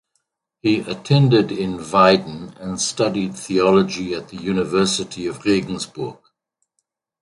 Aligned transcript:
He 0.63 0.79
attended 0.79 1.51
in 1.51 1.77
Weiden 1.77 2.57
and 2.59 2.81
studied 2.81 3.35
theology 3.35 4.15
at 4.15 4.29
the 4.29 4.37
University 4.37 5.27
of 5.27 5.45
Regensburg. 5.45 6.17